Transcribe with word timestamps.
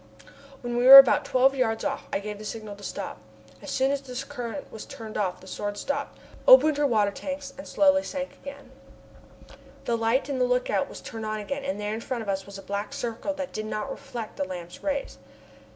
When 0.63 0.77
we 0.77 0.87
were 0.87 0.97
about 0.97 1.25
twelve 1.25 1.53
yards 1.53 1.85
off 1.85 2.07
I 2.11 2.17
gave 2.19 2.39
the 2.39 2.43
signal 2.43 2.75
to 2.75 2.83
stop. 2.83 3.19
As 3.61 3.69
soon 3.69 3.91
as 3.91 4.01
the 4.01 4.15
current 4.27 4.71
was 4.71 4.83
turned 4.83 5.15
off 5.15 5.41
the 5.41 5.45
Sword 5.45 5.77
stopped, 5.77 6.17
opened 6.47 6.77
her 6.77 6.87
water 6.87 7.11
tanks 7.11 7.53
and 7.55 7.67
slowly 7.67 8.01
sank 8.01 8.31
again. 8.41 8.71
Then 9.47 9.57
the 9.85 9.95
light 9.97 10.27
in 10.27 10.39
the 10.39 10.45
lookout 10.45 10.89
was 10.89 11.01
turned 11.01 11.27
on 11.27 11.39
again, 11.39 11.63
and 11.63 11.79
there 11.79 11.93
in 11.93 12.01
front 12.01 12.23
of 12.23 12.29
us 12.29 12.47
was 12.47 12.57
a 12.57 12.63
black 12.63 12.93
circle 12.93 13.35
that 13.35 13.53
did 13.53 13.67
not 13.67 13.91
reflect 13.91 14.37
the 14.37 14.43
lamp's 14.43 14.81
rays. 14.81 15.19